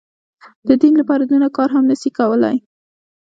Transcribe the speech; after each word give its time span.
د 0.67 0.69
دين 0.81 0.93
لپاره 1.01 1.23
دونه 1.25 1.47
کار 1.57 1.69
هم 1.75 1.83
نه 1.91 1.95
سي 2.01 2.09
کولاى. 2.17 2.57